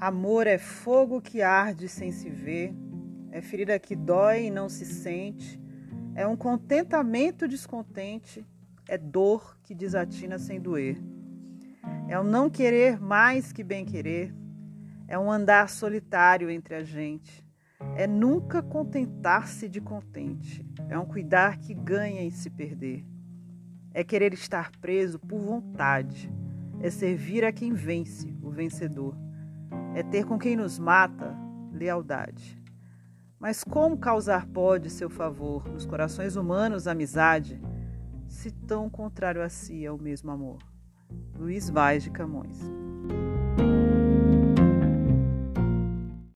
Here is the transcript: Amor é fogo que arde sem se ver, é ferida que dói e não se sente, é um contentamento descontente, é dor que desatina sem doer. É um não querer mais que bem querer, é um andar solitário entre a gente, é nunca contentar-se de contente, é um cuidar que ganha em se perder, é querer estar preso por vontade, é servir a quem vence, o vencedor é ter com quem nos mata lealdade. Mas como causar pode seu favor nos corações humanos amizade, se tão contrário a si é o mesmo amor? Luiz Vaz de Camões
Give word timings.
Amor 0.00 0.46
é 0.46 0.56
fogo 0.56 1.20
que 1.20 1.42
arde 1.42 1.86
sem 1.86 2.10
se 2.10 2.30
ver, 2.30 2.74
é 3.30 3.42
ferida 3.42 3.78
que 3.78 3.94
dói 3.94 4.46
e 4.46 4.50
não 4.50 4.66
se 4.66 4.86
sente, 4.86 5.60
é 6.14 6.26
um 6.26 6.38
contentamento 6.38 7.46
descontente, 7.46 8.42
é 8.88 8.96
dor 8.96 9.58
que 9.62 9.74
desatina 9.74 10.38
sem 10.38 10.58
doer. 10.58 10.96
É 12.08 12.18
um 12.18 12.24
não 12.24 12.48
querer 12.48 12.98
mais 12.98 13.52
que 13.52 13.62
bem 13.62 13.84
querer, 13.84 14.34
é 15.06 15.18
um 15.18 15.30
andar 15.30 15.68
solitário 15.68 16.48
entre 16.48 16.76
a 16.76 16.82
gente, 16.82 17.46
é 17.94 18.06
nunca 18.06 18.62
contentar-se 18.62 19.68
de 19.68 19.82
contente, 19.82 20.64
é 20.88 20.98
um 20.98 21.04
cuidar 21.04 21.58
que 21.58 21.74
ganha 21.74 22.22
em 22.22 22.30
se 22.30 22.48
perder, 22.48 23.04
é 23.92 24.02
querer 24.02 24.32
estar 24.32 24.70
preso 24.80 25.18
por 25.18 25.38
vontade, 25.38 26.32
é 26.80 26.88
servir 26.88 27.44
a 27.44 27.52
quem 27.52 27.74
vence, 27.74 28.34
o 28.40 28.48
vencedor 28.48 29.14
é 29.94 30.02
ter 30.02 30.24
com 30.24 30.38
quem 30.38 30.56
nos 30.56 30.78
mata 30.78 31.36
lealdade. 31.72 32.60
Mas 33.38 33.64
como 33.64 33.98
causar 33.98 34.46
pode 34.46 34.90
seu 34.90 35.08
favor 35.08 35.66
nos 35.68 35.86
corações 35.86 36.36
humanos 36.36 36.86
amizade, 36.86 37.60
se 38.28 38.50
tão 38.50 38.90
contrário 38.90 39.42
a 39.42 39.48
si 39.48 39.84
é 39.84 39.90
o 39.90 39.98
mesmo 39.98 40.30
amor? 40.30 40.58
Luiz 41.34 41.70
Vaz 41.70 42.02
de 42.02 42.10
Camões 42.10 42.60